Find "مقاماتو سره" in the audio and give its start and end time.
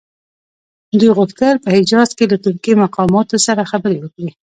2.83-3.69